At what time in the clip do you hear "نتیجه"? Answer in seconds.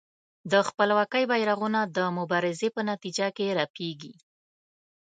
2.91-3.27